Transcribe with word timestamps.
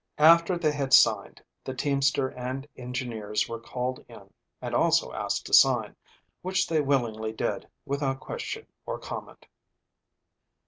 After 0.17 0.57
they 0.57 0.71
had 0.71 0.93
signed, 0.93 1.43
the 1.63 1.75
teamster 1.75 2.29
and 2.29 2.67
engineers 2.75 3.47
were 3.47 3.59
called 3.59 4.03
in 4.09 4.33
and 4.59 4.73
also 4.73 5.13
asked 5.13 5.45
to 5.45 5.53
sign, 5.53 5.95
which 6.41 6.65
they 6.65 6.81
willingly 6.81 7.31
did, 7.33 7.67
without 7.85 8.19
question 8.19 8.65
or 8.87 8.97
comment. 8.97 9.45